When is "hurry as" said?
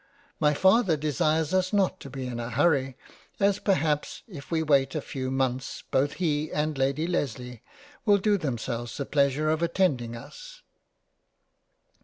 2.49-3.59